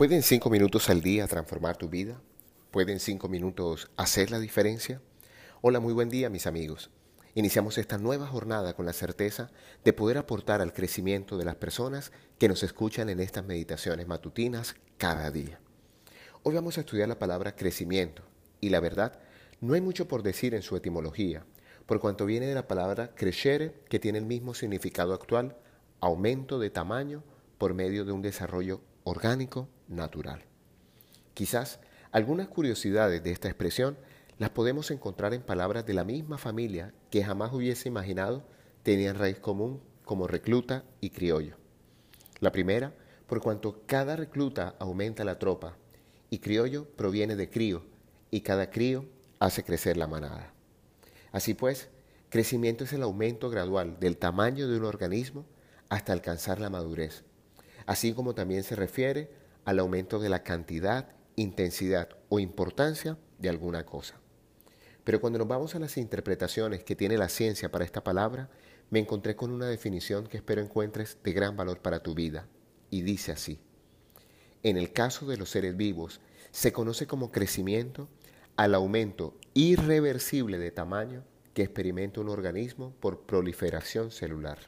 ¿Pueden 0.00 0.22
cinco 0.22 0.48
minutos 0.48 0.88
al 0.88 1.02
día 1.02 1.26
transformar 1.26 1.76
tu 1.76 1.90
vida? 1.90 2.22
¿Pueden 2.70 3.00
cinco 3.00 3.28
minutos 3.28 3.90
hacer 3.98 4.30
la 4.30 4.38
diferencia? 4.38 5.02
Hola, 5.60 5.78
muy 5.78 5.92
buen 5.92 6.08
día 6.08 6.30
mis 6.30 6.46
amigos. 6.46 6.88
Iniciamos 7.34 7.76
esta 7.76 7.98
nueva 7.98 8.26
jornada 8.26 8.72
con 8.72 8.86
la 8.86 8.94
certeza 8.94 9.50
de 9.84 9.92
poder 9.92 10.16
aportar 10.16 10.62
al 10.62 10.72
crecimiento 10.72 11.36
de 11.36 11.44
las 11.44 11.56
personas 11.56 12.12
que 12.38 12.48
nos 12.48 12.62
escuchan 12.62 13.10
en 13.10 13.20
estas 13.20 13.44
meditaciones 13.44 14.06
matutinas 14.06 14.74
cada 14.96 15.30
día. 15.30 15.60
Hoy 16.44 16.54
vamos 16.54 16.78
a 16.78 16.80
estudiar 16.80 17.06
la 17.06 17.18
palabra 17.18 17.54
crecimiento 17.54 18.22
y 18.58 18.70
la 18.70 18.80
verdad, 18.80 19.20
no 19.60 19.74
hay 19.74 19.82
mucho 19.82 20.08
por 20.08 20.22
decir 20.22 20.54
en 20.54 20.62
su 20.62 20.76
etimología, 20.76 21.44
por 21.84 22.00
cuanto 22.00 22.24
viene 22.24 22.46
de 22.46 22.54
la 22.54 22.68
palabra 22.68 23.14
crescere, 23.14 23.74
que 23.90 23.98
tiene 23.98 24.16
el 24.16 24.24
mismo 24.24 24.54
significado 24.54 25.12
actual, 25.12 25.58
aumento 26.00 26.58
de 26.58 26.70
tamaño 26.70 27.22
por 27.58 27.74
medio 27.74 28.06
de 28.06 28.12
un 28.12 28.22
desarrollo 28.22 28.80
orgánico 29.04 29.68
natural. 29.90 30.44
Quizás 31.34 31.80
algunas 32.12 32.48
curiosidades 32.48 33.22
de 33.22 33.30
esta 33.30 33.48
expresión 33.48 33.98
las 34.38 34.50
podemos 34.50 34.90
encontrar 34.90 35.34
en 35.34 35.42
palabras 35.42 35.84
de 35.84 35.92
la 35.92 36.04
misma 36.04 36.38
familia 36.38 36.94
que 37.10 37.22
jamás 37.22 37.52
hubiese 37.52 37.88
imaginado 37.88 38.42
tenían 38.82 39.18
raíz 39.18 39.38
común 39.38 39.82
como 40.04 40.26
recluta 40.26 40.84
y 41.00 41.10
criollo. 41.10 41.56
La 42.40 42.50
primera, 42.52 42.94
por 43.26 43.42
cuanto 43.42 43.82
cada 43.86 44.16
recluta 44.16 44.74
aumenta 44.78 45.24
la 45.24 45.38
tropa, 45.38 45.76
y 46.30 46.38
criollo 46.38 46.86
proviene 46.96 47.36
de 47.36 47.50
crío, 47.50 47.84
y 48.30 48.40
cada 48.40 48.70
crío 48.70 49.04
hace 49.40 49.62
crecer 49.62 49.96
la 49.96 50.06
manada. 50.06 50.52
Así 51.32 51.54
pues, 51.54 51.90
crecimiento 52.28 52.84
es 52.84 52.92
el 52.92 53.02
aumento 53.02 53.50
gradual 53.50 54.00
del 54.00 54.16
tamaño 54.16 54.68
de 54.68 54.78
un 54.78 54.84
organismo 54.84 55.44
hasta 55.90 56.12
alcanzar 56.12 56.60
la 56.60 56.70
madurez, 56.70 57.24
así 57.86 58.14
como 58.14 58.34
también 58.34 58.62
se 58.62 58.76
refiere 58.76 59.30
al 59.64 59.78
aumento 59.78 60.18
de 60.18 60.28
la 60.28 60.42
cantidad, 60.42 61.08
intensidad 61.36 62.08
o 62.28 62.40
importancia 62.40 63.18
de 63.38 63.48
alguna 63.48 63.86
cosa. 63.86 64.20
Pero 65.04 65.20
cuando 65.20 65.38
nos 65.38 65.48
vamos 65.48 65.74
a 65.74 65.78
las 65.78 65.96
interpretaciones 65.96 66.84
que 66.84 66.96
tiene 66.96 67.16
la 67.16 67.28
ciencia 67.28 67.70
para 67.70 67.84
esta 67.84 68.04
palabra, 68.04 68.50
me 68.90 68.98
encontré 68.98 69.36
con 69.36 69.50
una 69.50 69.66
definición 69.66 70.26
que 70.26 70.36
espero 70.36 70.60
encuentres 70.60 71.18
de 71.22 71.32
gran 71.32 71.56
valor 71.56 71.80
para 71.80 72.02
tu 72.02 72.14
vida, 72.14 72.48
y 72.90 73.02
dice 73.02 73.32
así. 73.32 73.60
En 74.62 74.76
el 74.76 74.92
caso 74.92 75.26
de 75.26 75.36
los 75.36 75.50
seres 75.50 75.76
vivos, 75.76 76.20
se 76.50 76.72
conoce 76.72 77.06
como 77.06 77.30
crecimiento 77.30 78.08
al 78.56 78.74
aumento 78.74 79.38
irreversible 79.54 80.58
de 80.58 80.70
tamaño 80.70 81.24
que 81.54 81.62
experimenta 81.62 82.20
un 82.20 82.28
organismo 82.28 82.94
por 83.00 83.22
proliferación 83.22 84.10
celular. 84.10 84.58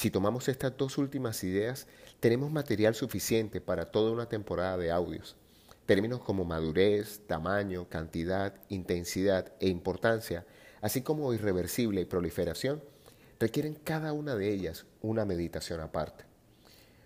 Si 0.00 0.10
tomamos 0.10 0.48
estas 0.48 0.78
dos 0.78 0.96
últimas 0.96 1.44
ideas, 1.44 1.86
tenemos 2.20 2.50
material 2.50 2.94
suficiente 2.94 3.60
para 3.60 3.84
toda 3.84 4.12
una 4.12 4.30
temporada 4.30 4.78
de 4.78 4.90
audios. 4.90 5.36
Términos 5.84 6.20
como 6.22 6.46
madurez, 6.46 7.20
tamaño, 7.26 7.86
cantidad, 7.86 8.54
intensidad 8.70 9.52
e 9.60 9.68
importancia, 9.68 10.46
así 10.80 11.02
como 11.02 11.34
irreversible 11.34 12.00
y 12.00 12.06
proliferación, 12.06 12.82
requieren 13.38 13.74
cada 13.74 14.14
una 14.14 14.36
de 14.36 14.48
ellas 14.48 14.86
una 15.02 15.26
meditación 15.26 15.80
aparte. 15.80 16.24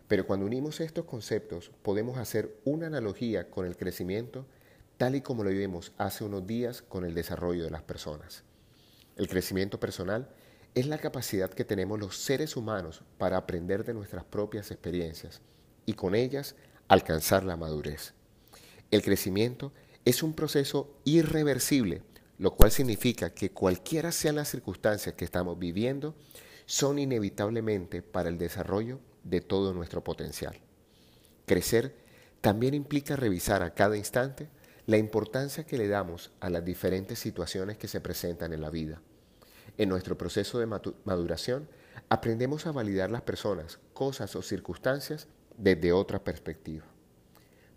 Pero 0.06 0.24
cuando 0.24 0.46
unimos 0.46 0.78
estos 0.78 1.04
conceptos, 1.04 1.72
podemos 1.82 2.16
hacer 2.16 2.60
una 2.62 2.86
analogía 2.86 3.50
con 3.50 3.66
el 3.66 3.76
crecimiento 3.76 4.46
tal 4.98 5.16
y 5.16 5.20
como 5.20 5.42
lo 5.42 5.50
vimos 5.50 5.90
hace 5.98 6.22
unos 6.22 6.46
días 6.46 6.80
con 6.80 7.04
el 7.04 7.14
desarrollo 7.14 7.64
de 7.64 7.70
las 7.70 7.82
personas. 7.82 8.44
El 9.16 9.26
crecimiento 9.26 9.80
personal 9.80 10.28
es 10.74 10.86
la 10.88 10.98
capacidad 10.98 11.50
que 11.50 11.64
tenemos 11.64 12.00
los 12.00 12.16
seres 12.16 12.56
humanos 12.56 13.02
para 13.16 13.36
aprender 13.36 13.84
de 13.84 13.94
nuestras 13.94 14.24
propias 14.24 14.72
experiencias 14.72 15.40
y 15.86 15.92
con 15.92 16.14
ellas 16.16 16.56
alcanzar 16.88 17.44
la 17.44 17.56
madurez. 17.56 18.14
El 18.90 19.02
crecimiento 19.02 19.72
es 20.04 20.22
un 20.22 20.34
proceso 20.34 20.98
irreversible, 21.04 22.02
lo 22.38 22.56
cual 22.56 22.72
significa 22.72 23.30
que 23.30 23.52
cualquiera 23.52 24.10
sean 24.10 24.36
las 24.36 24.48
circunstancias 24.48 25.14
que 25.14 25.24
estamos 25.24 25.58
viviendo, 25.58 26.16
son 26.66 26.98
inevitablemente 26.98 28.02
para 28.02 28.28
el 28.28 28.38
desarrollo 28.38 28.98
de 29.22 29.40
todo 29.40 29.72
nuestro 29.74 30.02
potencial. 30.02 30.58
Crecer 31.46 31.94
también 32.40 32.74
implica 32.74 33.16
revisar 33.16 33.62
a 33.62 33.74
cada 33.74 33.96
instante 33.96 34.48
la 34.86 34.96
importancia 34.96 35.64
que 35.64 35.78
le 35.78 35.88
damos 35.88 36.32
a 36.40 36.50
las 36.50 36.64
diferentes 36.64 37.18
situaciones 37.18 37.78
que 37.78 37.88
se 37.88 38.00
presentan 38.00 38.52
en 38.52 38.60
la 38.60 38.70
vida 38.70 39.00
en 39.78 39.88
nuestro 39.88 40.16
proceso 40.16 40.58
de 40.58 40.66
maduración, 40.66 41.68
aprendemos 42.08 42.66
a 42.66 42.72
validar 42.72 43.10
las 43.10 43.22
personas, 43.22 43.78
cosas 43.92 44.34
o 44.36 44.42
circunstancias 44.42 45.26
desde 45.56 45.92
otra 45.92 46.22
perspectiva. 46.22 46.84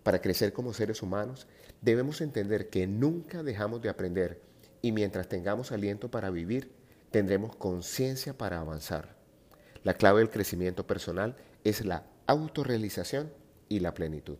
Para 0.02 0.20
crecer 0.20 0.52
como 0.52 0.72
seres 0.72 1.02
humanos, 1.02 1.46
debemos 1.80 2.20
entender 2.20 2.70
que 2.70 2.86
nunca 2.86 3.42
dejamos 3.42 3.82
de 3.82 3.88
aprender 3.88 4.40
y 4.80 4.92
mientras 4.92 5.28
tengamos 5.28 5.72
aliento 5.72 6.10
para 6.10 6.30
vivir, 6.30 6.72
tendremos 7.10 7.56
conciencia 7.56 8.36
para 8.36 8.60
avanzar. 8.60 9.16
La 9.82 9.94
clave 9.94 10.20
del 10.20 10.30
crecimiento 10.30 10.86
personal 10.86 11.36
es 11.64 11.84
la 11.84 12.04
autorrealización 12.26 13.32
y 13.68 13.80
la 13.80 13.94
plenitud. 13.94 14.38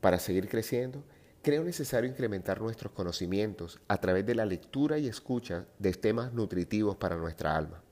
Para 0.00 0.18
seguir 0.18 0.48
creciendo, 0.48 1.04
creo 1.42 1.64
necesario 1.64 2.10
incrementar 2.10 2.60
nuestros 2.60 2.92
conocimientos 2.92 3.80
a 3.88 3.98
través 3.98 4.26
de 4.26 4.34
la 4.34 4.44
lectura 4.44 4.98
y 4.98 5.06
escucha 5.06 5.66
de 5.78 5.92
temas 5.92 6.32
nutritivos 6.32 6.96
para 6.96 7.16
nuestra 7.16 7.56
alma. 7.56 7.82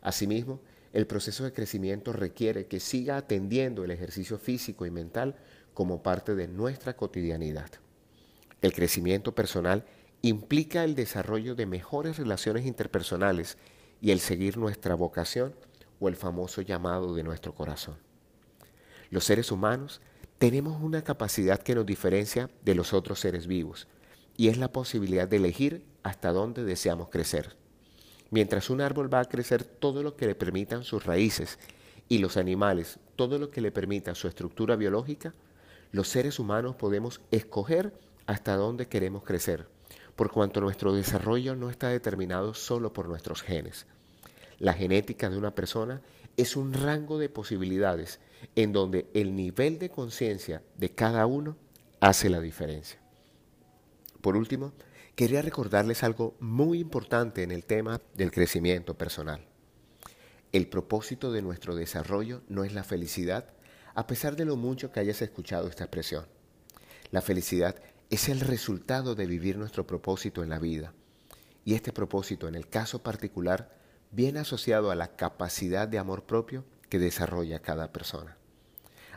Asimismo, 0.00 0.60
el 0.92 1.06
proceso 1.06 1.44
de 1.44 1.52
crecimiento 1.52 2.12
requiere 2.12 2.66
que 2.66 2.80
siga 2.80 3.16
atendiendo 3.16 3.84
el 3.84 3.90
ejercicio 3.90 4.38
físico 4.38 4.86
y 4.86 4.90
mental 4.90 5.36
como 5.74 6.02
parte 6.02 6.34
de 6.34 6.48
nuestra 6.48 6.96
cotidianidad. 6.96 7.70
El 8.62 8.72
crecimiento 8.72 9.34
personal 9.34 9.84
implica 10.22 10.84
el 10.84 10.94
desarrollo 10.94 11.54
de 11.54 11.66
mejores 11.66 12.16
relaciones 12.16 12.64
interpersonales 12.64 13.58
y 14.00 14.10
el 14.10 14.20
seguir 14.20 14.56
nuestra 14.56 14.94
vocación 14.94 15.54
o 16.00 16.08
el 16.08 16.16
famoso 16.16 16.62
llamado 16.62 17.14
de 17.14 17.22
nuestro 17.22 17.54
corazón. 17.54 17.98
Los 19.10 19.24
seres 19.24 19.52
humanos 19.52 20.00
tenemos 20.38 20.82
una 20.82 21.02
capacidad 21.02 21.60
que 21.60 21.74
nos 21.74 21.86
diferencia 21.86 22.50
de 22.62 22.74
los 22.74 22.92
otros 22.92 23.20
seres 23.20 23.46
vivos 23.46 23.88
y 24.36 24.48
es 24.48 24.58
la 24.58 24.72
posibilidad 24.72 25.26
de 25.26 25.38
elegir 25.38 25.82
hasta 26.02 26.32
dónde 26.32 26.64
deseamos 26.64 27.08
crecer. 27.08 27.56
Mientras 28.30 28.70
un 28.70 28.80
árbol 28.80 29.12
va 29.12 29.20
a 29.20 29.24
crecer 29.24 29.64
todo 29.64 30.02
lo 30.02 30.16
que 30.16 30.26
le 30.26 30.34
permitan 30.34 30.84
sus 30.84 31.04
raíces 31.04 31.58
y 32.08 32.18
los 32.18 32.36
animales 32.36 32.98
todo 33.16 33.38
lo 33.38 33.50
que 33.50 33.60
le 33.60 33.72
permita 33.72 34.14
su 34.14 34.28
estructura 34.28 34.76
biológica, 34.76 35.34
los 35.90 36.08
seres 36.08 36.38
humanos 36.38 36.76
podemos 36.76 37.20
escoger 37.30 37.92
hasta 38.26 38.56
dónde 38.56 38.86
queremos 38.86 39.24
crecer, 39.24 39.66
por 40.14 40.30
cuanto 40.30 40.60
nuestro 40.60 40.92
desarrollo 40.92 41.56
no 41.56 41.70
está 41.70 41.88
determinado 41.88 42.54
solo 42.54 42.92
por 42.92 43.08
nuestros 43.08 43.42
genes. 43.42 43.86
La 44.58 44.74
genética 44.74 45.30
de 45.30 45.38
una 45.38 45.54
persona 45.54 46.02
es 46.36 46.56
un 46.56 46.72
rango 46.72 47.18
de 47.18 47.28
posibilidades 47.28 48.20
en 48.54 48.72
donde 48.72 49.08
el 49.14 49.34
nivel 49.34 49.78
de 49.78 49.90
conciencia 49.90 50.62
de 50.76 50.90
cada 50.90 51.26
uno 51.26 51.56
hace 52.00 52.28
la 52.28 52.40
diferencia. 52.40 52.98
Por 54.20 54.36
último, 54.36 54.72
quería 55.14 55.42
recordarles 55.42 56.02
algo 56.02 56.36
muy 56.40 56.78
importante 56.80 57.42
en 57.42 57.50
el 57.50 57.64
tema 57.64 58.00
del 58.14 58.30
crecimiento 58.30 58.94
personal. 58.94 59.46
El 60.52 60.68
propósito 60.68 61.32
de 61.32 61.42
nuestro 61.42 61.74
desarrollo 61.74 62.42
no 62.48 62.64
es 62.64 62.72
la 62.72 62.84
felicidad, 62.84 63.52
a 63.94 64.06
pesar 64.06 64.36
de 64.36 64.44
lo 64.44 64.56
mucho 64.56 64.92
que 64.92 65.00
hayas 65.00 65.22
escuchado 65.22 65.68
esta 65.68 65.84
expresión. 65.84 66.26
La 67.10 67.22
felicidad 67.22 67.76
es 68.10 68.28
el 68.28 68.40
resultado 68.40 69.14
de 69.14 69.26
vivir 69.26 69.56
nuestro 69.58 69.86
propósito 69.86 70.42
en 70.42 70.50
la 70.50 70.58
vida. 70.58 70.92
Y 71.64 71.74
este 71.74 71.92
propósito, 71.92 72.46
en 72.46 72.54
el 72.54 72.68
caso 72.68 73.02
particular, 73.02 73.76
viene 74.10 74.40
asociado 74.40 74.90
a 74.90 74.94
la 74.94 75.16
capacidad 75.16 75.88
de 75.88 75.98
amor 75.98 76.24
propio 76.24 76.64
que 76.88 76.98
desarrolla 76.98 77.60
cada 77.60 77.92
persona. 77.92 78.36